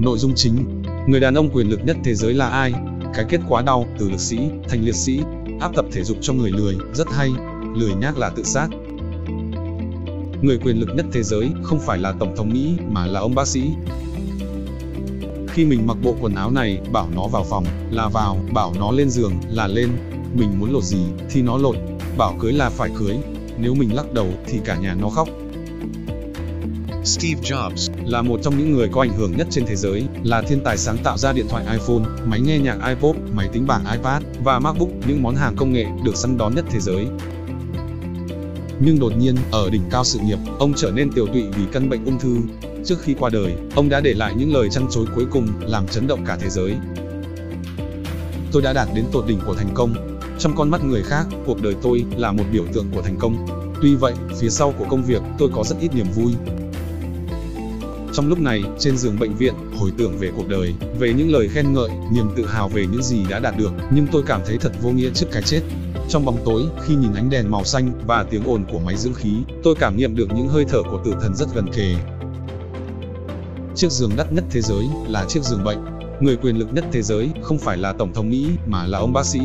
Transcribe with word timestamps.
Nội 0.00 0.18
dung 0.18 0.32
chính 0.36 0.82
Người 1.06 1.20
đàn 1.20 1.34
ông 1.34 1.50
quyền 1.52 1.70
lực 1.70 1.80
nhất 1.84 1.96
thế 2.04 2.14
giới 2.14 2.34
là 2.34 2.48
ai? 2.48 2.72
Cái 3.14 3.24
kết 3.28 3.40
quá 3.48 3.62
đau, 3.62 3.86
từ 3.98 4.10
lực 4.10 4.20
sĩ, 4.20 4.38
thành 4.68 4.84
liệt 4.84 4.94
sĩ, 4.94 5.20
áp 5.60 5.72
tập 5.74 5.84
thể 5.92 6.04
dục 6.04 6.16
cho 6.20 6.32
người 6.32 6.50
lười, 6.50 6.76
rất 6.94 7.08
hay, 7.10 7.30
lười 7.74 7.94
nhác 7.94 8.18
là 8.18 8.30
tự 8.30 8.42
sát. 8.42 8.68
Người 10.42 10.58
quyền 10.58 10.80
lực 10.80 10.88
nhất 10.94 11.06
thế 11.12 11.22
giới 11.22 11.50
không 11.62 11.80
phải 11.80 11.98
là 11.98 12.12
Tổng 12.12 12.36
thống 12.36 12.50
Mỹ 12.52 12.76
mà 12.88 13.06
là 13.06 13.20
ông 13.20 13.34
bác 13.34 13.46
sĩ. 13.46 13.62
Khi 15.48 15.64
mình 15.64 15.86
mặc 15.86 15.96
bộ 16.02 16.14
quần 16.20 16.34
áo 16.34 16.50
này, 16.50 16.78
bảo 16.92 17.08
nó 17.14 17.26
vào 17.26 17.44
phòng, 17.44 17.64
là 17.90 18.08
vào, 18.08 18.36
bảo 18.52 18.72
nó 18.78 18.90
lên 18.90 19.10
giường, 19.10 19.32
là 19.50 19.66
lên. 19.66 19.90
Mình 20.34 20.58
muốn 20.58 20.72
lột 20.72 20.84
gì, 20.84 21.02
thì 21.30 21.42
nó 21.42 21.56
lột, 21.56 21.76
bảo 22.16 22.36
cưới 22.40 22.52
là 22.52 22.70
phải 22.70 22.90
cưới. 22.98 23.16
Nếu 23.58 23.74
mình 23.74 23.94
lắc 23.94 24.12
đầu, 24.12 24.28
thì 24.46 24.58
cả 24.64 24.76
nhà 24.76 24.94
nó 24.94 25.08
khóc. 25.08 25.28
Steve 27.04 27.40
Jobs 27.42 27.90
là 28.04 28.22
một 28.22 28.40
trong 28.42 28.58
những 28.58 28.72
người 28.72 28.88
có 28.92 29.00
ảnh 29.00 29.12
hưởng 29.16 29.36
nhất 29.36 29.46
trên 29.50 29.66
thế 29.66 29.76
giới, 29.76 30.04
là 30.24 30.42
thiên 30.42 30.60
tài 30.64 30.76
sáng 30.76 30.98
tạo 31.04 31.18
ra 31.18 31.32
điện 31.32 31.46
thoại 31.48 31.64
iPhone, 31.70 32.10
máy 32.24 32.40
nghe 32.40 32.58
nhạc 32.58 32.78
iPod, 32.88 33.16
máy 33.32 33.48
tính 33.52 33.66
bảng 33.66 33.84
iPad 33.92 34.22
và 34.44 34.58
MacBook, 34.58 34.88
những 35.06 35.22
món 35.22 35.36
hàng 35.36 35.56
công 35.56 35.72
nghệ 35.72 35.86
được 36.04 36.16
săn 36.16 36.38
đón 36.38 36.54
nhất 36.54 36.64
thế 36.70 36.80
giới. 36.80 37.06
Nhưng 38.80 38.98
đột 38.98 39.12
nhiên, 39.18 39.36
ở 39.50 39.70
đỉnh 39.70 39.82
cao 39.90 40.04
sự 40.04 40.18
nghiệp, 40.18 40.38
ông 40.58 40.72
trở 40.76 40.90
nên 40.90 41.12
tiểu 41.12 41.26
tụy 41.26 41.42
vì 41.42 41.64
căn 41.72 41.88
bệnh 41.88 42.04
ung 42.04 42.18
thư. 42.18 42.36
Trước 42.84 43.02
khi 43.02 43.14
qua 43.18 43.30
đời, 43.30 43.54
ông 43.74 43.88
đã 43.88 44.00
để 44.00 44.14
lại 44.14 44.34
những 44.36 44.54
lời 44.54 44.68
chăn 44.70 44.86
chối 44.90 45.06
cuối 45.14 45.26
cùng, 45.30 45.48
làm 45.60 45.86
chấn 45.86 46.06
động 46.06 46.24
cả 46.26 46.38
thế 46.40 46.50
giới. 46.50 46.74
Tôi 48.52 48.62
đã 48.62 48.72
đạt 48.72 48.88
đến 48.94 49.04
tột 49.12 49.26
đỉnh 49.26 49.38
của 49.46 49.54
thành 49.54 49.70
công. 49.74 49.94
Trong 50.38 50.56
con 50.56 50.70
mắt 50.70 50.84
người 50.84 51.02
khác, 51.02 51.26
cuộc 51.46 51.62
đời 51.62 51.74
tôi 51.82 52.04
là 52.16 52.32
một 52.32 52.44
biểu 52.52 52.64
tượng 52.72 52.86
của 52.94 53.02
thành 53.02 53.16
công. 53.18 53.46
Tuy 53.82 53.94
vậy, 53.94 54.14
phía 54.38 54.50
sau 54.50 54.74
của 54.78 54.84
công 54.90 55.02
việc, 55.02 55.22
tôi 55.38 55.50
có 55.54 55.64
rất 55.64 55.76
ít 55.80 55.94
niềm 55.94 56.06
vui. 56.14 56.32
Trong 58.12 58.28
lúc 58.28 58.40
này, 58.40 58.62
trên 58.78 58.96
giường 58.96 59.18
bệnh 59.18 59.36
viện, 59.36 59.54
hồi 59.76 59.92
tưởng 59.98 60.18
về 60.18 60.30
cuộc 60.36 60.48
đời, 60.48 60.74
về 60.98 61.12
những 61.12 61.32
lời 61.32 61.48
khen 61.48 61.72
ngợi, 61.72 61.88
niềm 62.12 62.26
tự 62.36 62.46
hào 62.46 62.68
về 62.68 62.86
những 62.92 63.02
gì 63.02 63.24
đã 63.30 63.38
đạt 63.38 63.58
được, 63.58 63.72
nhưng 63.94 64.06
tôi 64.12 64.22
cảm 64.26 64.40
thấy 64.46 64.58
thật 64.58 64.72
vô 64.82 64.90
nghĩa 64.90 65.10
trước 65.14 65.26
cái 65.32 65.42
chết. 65.42 65.60
Trong 66.08 66.24
bóng 66.24 66.38
tối, 66.44 66.62
khi 66.82 66.94
nhìn 66.94 67.14
ánh 67.14 67.30
đèn 67.30 67.50
màu 67.50 67.64
xanh 67.64 67.92
và 68.06 68.24
tiếng 68.30 68.44
ồn 68.44 68.64
của 68.72 68.78
máy 68.78 68.96
dưỡng 68.96 69.14
khí, 69.14 69.32
tôi 69.62 69.74
cảm 69.74 69.96
nghiệm 69.96 70.16
được 70.16 70.28
những 70.34 70.48
hơi 70.48 70.64
thở 70.68 70.82
của 70.82 71.00
tử 71.04 71.14
thần 71.20 71.34
rất 71.36 71.48
gần 71.54 71.66
kề. 71.72 71.94
Chiếc 73.74 73.90
giường 73.90 74.12
đắt 74.16 74.32
nhất 74.32 74.44
thế 74.50 74.60
giới 74.60 74.84
là 75.08 75.24
chiếc 75.28 75.42
giường 75.42 75.64
bệnh. 75.64 75.78
Người 76.20 76.36
quyền 76.36 76.56
lực 76.56 76.68
nhất 76.74 76.84
thế 76.92 77.02
giới 77.02 77.30
không 77.42 77.58
phải 77.58 77.76
là 77.76 77.92
tổng 77.92 78.12
thống 78.12 78.30
Mỹ 78.30 78.46
mà 78.66 78.86
là 78.86 78.98
ông 78.98 79.12
bác 79.12 79.26
sĩ. 79.26 79.40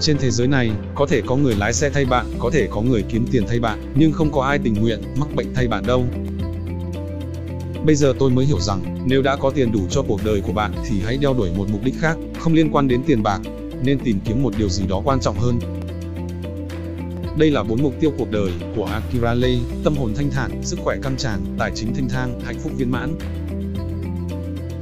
Trên 0.00 0.18
thế 0.18 0.30
giới 0.30 0.46
này, 0.46 0.70
có 0.94 1.06
thể 1.06 1.22
có 1.26 1.36
người 1.36 1.54
lái 1.54 1.72
xe 1.72 1.90
thay 1.90 2.04
bạn, 2.04 2.26
có 2.38 2.50
thể 2.50 2.68
có 2.70 2.80
người 2.80 3.04
kiếm 3.08 3.26
tiền 3.32 3.44
thay 3.48 3.60
bạn, 3.60 3.92
nhưng 3.94 4.12
không 4.12 4.32
có 4.32 4.42
ai 4.42 4.58
tình 4.58 4.74
nguyện 4.74 5.00
mắc 5.16 5.34
bệnh 5.34 5.54
thay 5.54 5.68
bạn 5.68 5.86
đâu. 5.86 6.06
Bây 7.86 7.94
giờ 7.94 8.12
tôi 8.18 8.30
mới 8.30 8.44
hiểu 8.44 8.60
rằng, 8.60 8.98
nếu 9.06 9.22
đã 9.22 9.36
có 9.36 9.50
tiền 9.50 9.72
đủ 9.72 9.80
cho 9.90 10.02
cuộc 10.02 10.20
đời 10.24 10.40
của 10.40 10.52
bạn 10.52 10.72
thì 10.88 11.00
hãy 11.04 11.16
đeo 11.16 11.34
đuổi 11.34 11.50
một 11.56 11.66
mục 11.72 11.84
đích 11.84 11.94
khác, 12.00 12.16
không 12.40 12.54
liên 12.54 12.70
quan 12.72 12.88
đến 12.88 13.02
tiền 13.06 13.22
bạc, 13.22 13.40
nên 13.84 13.98
tìm 13.98 14.18
kiếm 14.24 14.42
một 14.42 14.52
điều 14.58 14.68
gì 14.68 14.86
đó 14.88 15.02
quan 15.04 15.20
trọng 15.20 15.38
hơn. 15.38 15.58
Đây 17.38 17.50
là 17.50 17.62
bốn 17.62 17.82
mục 17.82 17.94
tiêu 18.00 18.12
cuộc 18.18 18.30
đời 18.30 18.50
của 18.76 18.84
Akira 18.84 19.34
Lay, 19.34 19.60
tâm 19.84 19.96
hồn 19.96 20.12
thanh 20.16 20.30
thản, 20.30 20.50
sức 20.62 20.78
khỏe 20.82 20.96
căng 21.02 21.16
tràn, 21.16 21.40
tài 21.58 21.70
chính 21.74 21.94
thanh 21.94 22.08
thang, 22.08 22.40
hạnh 22.40 22.58
phúc 22.62 22.72
viên 22.76 22.90
mãn. 22.90 23.18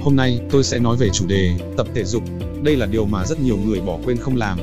Hôm 0.00 0.16
nay, 0.16 0.40
tôi 0.50 0.64
sẽ 0.64 0.78
nói 0.78 0.96
về 0.96 1.08
chủ 1.12 1.26
đề 1.26 1.50
tập 1.76 1.86
thể 1.94 2.04
dục. 2.04 2.22
Đây 2.62 2.76
là 2.76 2.86
điều 2.86 3.04
mà 3.06 3.26
rất 3.26 3.40
nhiều 3.40 3.56
người 3.56 3.80
bỏ 3.80 3.98
quên 4.04 4.16
không 4.16 4.36
làm. 4.36 4.58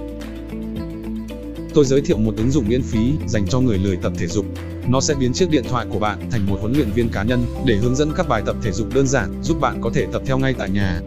Tôi 1.73 1.85
giới 1.85 2.01
thiệu 2.01 2.17
một 2.17 2.33
ứng 2.37 2.51
dụng 2.51 2.65
miễn 2.67 2.81
phí 2.81 3.13
dành 3.27 3.47
cho 3.47 3.59
người 3.59 3.77
lười 3.77 3.97
tập 3.97 4.13
thể 4.17 4.27
dục. 4.27 4.45
Nó 4.87 5.01
sẽ 5.01 5.13
biến 5.13 5.33
chiếc 5.33 5.49
điện 5.49 5.63
thoại 5.69 5.85
của 5.89 5.99
bạn 5.99 6.29
thành 6.31 6.45
một 6.45 6.57
huấn 6.61 6.73
luyện 6.73 6.91
viên 6.91 7.09
cá 7.09 7.23
nhân 7.23 7.45
để 7.65 7.75
hướng 7.75 7.95
dẫn 7.95 8.11
các 8.17 8.27
bài 8.29 8.41
tập 8.45 8.55
thể 8.61 8.71
dục 8.71 8.87
đơn 8.93 9.07
giản, 9.07 9.43
giúp 9.43 9.57
bạn 9.61 9.81
có 9.81 9.89
thể 9.93 10.07
tập 10.13 10.21
theo 10.25 10.37
ngay 10.37 10.53
tại 10.57 10.69
nhà. 10.69 11.01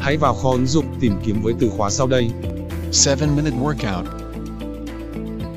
Hãy 0.00 0.16
vào 0.16 0.34
kho 0.34 0.50
ứng 0.50 0.66
dụng 0.66 0.84
tìm 1.00 1.12
kiếm 1.24 1.42
với 1.42 1.54
từ 1.60 1.68
khóa 1.68 1.90
sau 1.90 2.06
đây. 2.06 2.30
7 3.06 3.16
Minute 3.36 3.56
Workout 3.56 4.04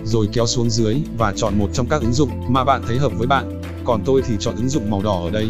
Rồi 0.03 0.29
kéo 0.33 0.45
xuống 0.47 0.69
dưới 0.69 0.95
và 1.17 1.33
chọn 1.35 1.57
một 1.57 1.69
trong 1.73 1.87
các 1.89 2.01
ứng 2.01 2.13
dụng 2.13 2.29
mà 2.47 2.63
bạn 2.63 2.81
thấy 2.87 2.97
hợp 2.97 3.11
với 3.17 3.27
bạn. 3.27 3.61
Còn 3.85 4.01
tôi 4.05 4.21
thì 4.27 4.35
chọn 4.39 4.55
ứng 4.55 4.69
dụng 4.69 4.89
màu 4.89 5.01
đỏ 5.01 5.21
ở 5.23 5.29
đây. 5.29 5.47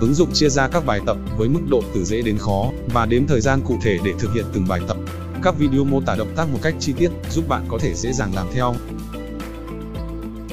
Ứng 0.00 0.14
dụng 0.14 0.32
chia 0.32 0.48
ra 0.48 0.68
các 0.68 0.86
bài 0.86 1.00
tập 1.06 1.16
với 1.36 1.48
mức 1.48 1.60
độ 1.70 1.82
từ 1.94 2.04
dễ 2.04 2.22
đến 2.22 2.38
khó 2.38 2.70
và 2.94 3.06
đếm 3.06 3.26
thời 3.26 3.40
gian 3.40 3.60
cụ 3.66 3.78
thể 3.82 3.98
để 4.04 4.12
thực 4.18 4.34
hiện 4.34 4.44
từng 4.52 4.68
bài 4.68 4.80
tập. 4.88 4.96
Các 5.42 5.58
video 5.58 5.84
mô 5.84 6.00
tả 6.00 6.14
động 6.14 6.32
tác 6.36 6.48
một 6.52 6.58
cách 6.62 6.74
chi 6.80 6.92
tiết 6.92 7.10
giúp 7.30 7.48
bạn 7.48 7.64
có 7.68 7.78
thể 7.80 7.94
dễ 7.94 8.12
dàng 8.12 8.34
làm 8.34 8.46
theo. 8.52 8.74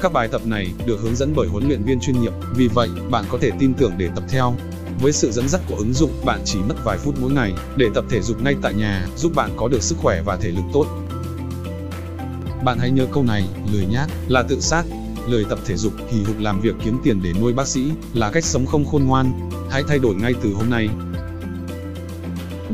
Các 0.02 0.12
bài 0.12 0.28
tập 0.28 0.46
này 0.46 0.72
được 0.86 1.00
hướng 1.00 1.16
dẫn 1.16 1.32
bởi 1.36 1.48
huấn 1.48 1.68
luyện 1.68 1.82
viên 1.82 2.00
chuyên 2.00 2.20
nghiệp, 2.20 2.32
vì 2.56 2.68
vậy 2.68 2.88
bạn 3.10 3.24
có 3.28 3.38
thể 3.40 3.50
tin 3.58 3.74
tưởng 3.74 3.92
để 3.98 4.10
tập 4.14 4.24
theo. 4.28 4.54
Với 5.00 5.12
sự 5.12 5.32
dẫn 5.32 5.48
dắt 5.48 5.60
của 5.68 5.76
ứng 5.76 5.92
dụng, 5.92 6.10
bạn 6.24 6.40
chỉ 6.44 6.58
mất 6.68 6.74
vài 6.84 6.98
phút 6.98 7.14
mỗi 7.20 7.32
ngày 7.32 7.52
để 7.76 7.86
tập 7.94 8.04
thể 8.08 8.20
dục 8.20 8.42
ngay 8.42 8.54
tại 8.62 8.74
nhà, 8.74 9.06
giúp 9.16 9.32
bạn 9.34 9.50
có 9.56 9.68
được 9.68 9.82
sức 9.82 9.98
khỏe 9.98 10.22
và 10.24 10.36
thể 10.36 10.48
lực 10.48 10.64
tốt. 10.72 10.86
Bạn 12.64 12.78
hãy 12.78 12.90
nhớ 12.90 13.06
câu 13.12 13.22
này, 13.22 13.44
lười 13.72 13.86
nhác 13.86 14.06
là 14.28 14.42
tự 14.42 14.60
sát. 14.60 14.84
Lười 15.28 15.44
tập 15.44 15.58
thể 15.66 15.76
dục, 15.76 15.92
hì 16.10 16.24
hục 16.24 16.40
làm 16.40 16.60
việc 16.60 16.74
kiếm 16.84 16.98
tiền 17.04 17.20
để 17.22 17.32
nuôi 17.40 17.52
bác 17.52 17.66
sĩ 17.66 17.90
là 18.14 18.30
cách 18.30 18.44
sống 18.44 18.66
không 18.66 18.84
khôn 18.84 19.04
ngoan. 19.04 19.50
Hãy 19.70 19.82
thay 19.88 19.98
đổi 19.98 20.14
ngay 20.14 20.34
từ 20.42 20.54
hôm 20.54 20.70
nay. 20.70 20.88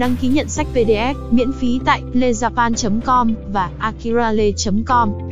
Đăng 0.00 0.16
ký 0.20 0.28
nhận 0.28 0.48
sách 0.48 0.66
PDF 0.74 1.14
miễn 1.30 1.52
phí 1.52 1.80
tại 1.84 2.02
lejapan.com 2.14 3.34
và 3.52 3.70
akirale.com. 3.78 5.29